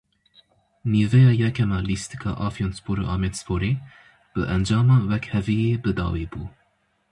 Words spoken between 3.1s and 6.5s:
Amedsporê bi encama wekheviyê bidawî bû.